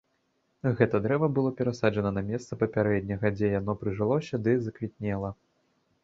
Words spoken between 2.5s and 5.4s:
папярэдняга, дзе яно прыжылося ды заквітнела.